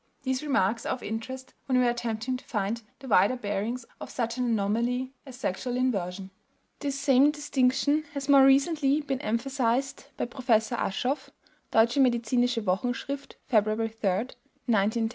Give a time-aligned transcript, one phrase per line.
[0.23, 4.09] These remarks are of interest when we are attempting to find the wider bearings of
[4.09, 6.31] such an anomaly as sexual inversion.
[6.79, 11.29] This same distinction has more recently been emphasized by Professor Aschoff
[11.69, 14.09] (Deutsche medizinische Wochenschrift, February 3,
[14.65, 15.09] 1910; of.